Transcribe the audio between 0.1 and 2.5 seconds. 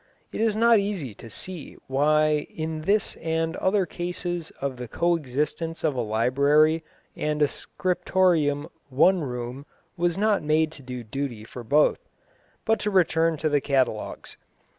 It is not easy to see why